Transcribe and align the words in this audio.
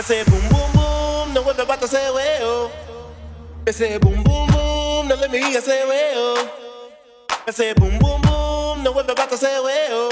I 0.00 0.02
say 0.02 0.24
boom 0.24 0.40
boom 0.48 0.72
boom, 0.72 1.34
no 1.34 1.42
what 1.42 1.60
about 1.60 1.78
to 1.82 1.86
say 1.86 2.10
well. 2.10 2.72
I 3.68 3.70
say 3.70 3.98
boom 3.98 4.24
boom 4.24 4.46
boom, 4.48 5.08
no 5.08 5.14
let 5.14 5.30
me 5.30 5.42
hear 5.42 5.60
say 5.60 5.86
well. 5.86 6.50
I 7.46 7.50
say 7.50 7.74
boom 7.74 7.98
boom 7.98 8.22
boom, 8.22 8.82
no 8.82 8.92
what 8.92 9.10
about 9.10 9.28
to 9.28 9.36
say. 9.36 9.60
Well, 9.60 10.08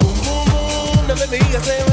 boom 0.00 0.14
boom 0.24 0.46
boom, 0.48 1.08
no 1.08 1.12
let 1.14 1.30
me 1.30 1.36
hear 1.36 1.60
say 1.60 1.87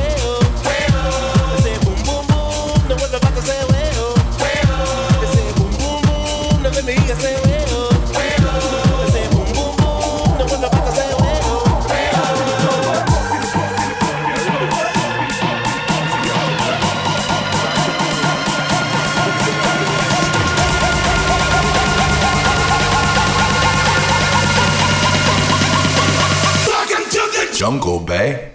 Jungle 27.65 27.99
Bay. 27.99 28.54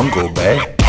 don't 0.00 0.14
go 0.14 0.28
back. 0.32 0.79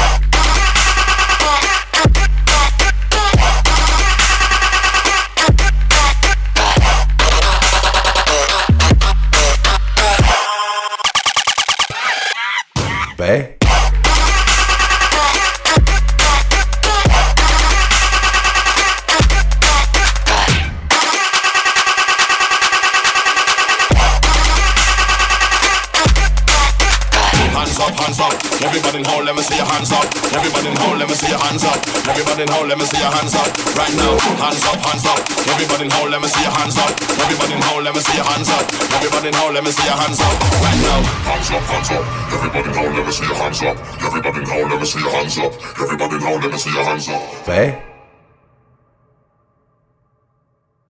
Hands 28.01 28.17
up. 28.17 28.33
Everybody 28.65 28.97
in 28.97 29.05
hole, 29.05 29.21
let 29.21 29.35
me 29.35 29.43
see 29.45 29.57
your 29.61 29.69
hands 29.69 29.91
up. 29.93 30.05
Everybody 30.33 30.73
in 30.73 30.77
hole, 30.81 30.97
let 30.97 31.07
me 31.07 31.13
see 31.13 31.29
your 31.29 31.37
hands 31.37 31.63
up. 31.63 31.77
Everybody 32.09 32.43
in 32.43 32.49
hole, 32.49 32.65
let 32.65 32.77
me 32.81 32.85
see 32.85 32.97
your 32.97 33.13
hands 33.13 33.35
up. 33.37 33.49
Right 33.77 33.93
now, 33.93 34.17
hands 34.41 34.65
up, 34.65 34.79
hands 34.81 35.05
up. 35.05 35.21
Everybody 35.45 35.85
in 35.85 35.91
hole, 35.93 36.09
let 36.09 36.21
me 36.21 36.27
see 36.27 36.41
your 36.41 36.49
hands 36.51 36.77
up. 36.81 36.89
Everybody 37.21 37.53
in 37.53 37.61
hole, 37.61 37.81
let 37.85 37.93
me 37.93 38.01
see 38.01 38.17
your 38.17 38.25
hands 38.25 38.49
up. 38.49 38.65
Everybody 38.97 39.27
in 39.29 39.35
hole, 39.37 39.53
let 39.53 39.63
me 39.63 39.71
see 39.71 39.85
your 39.85 39.97
hands 40.01 40.17
up. 40.17 40.33
Right 40.65 40.79
now, 40.81 40.99
Hands 41.29 41.51
up, 41.51 41.63
hands 41.69 41.91
up. 41.93 42.03
Everybody 42.33 42.69
now, 42.73 42.89
let 42.97 43.05
me 43.05 43.11
see 43.13 43.25
your 43.29 43.37
hands 43.37 43.61
up. 43.61 43.77
Everybody 44.01 44.41
now, 44.49 44.65
let 44.65 44.79
me 44.81 44.85
see 44.85 44.99
your 44.99 45.11
hands 45.13 45.37
up. 45.37 45.53
Everybody 45.77 46.17
now, 46.17 46.35
let 46.41 46.51
me 46.51 46.57
see 46.57 46.73
your 46.73 46.83
hands 46.83 47.07
up. 47.09 47.45
Bay. 47.45 47.90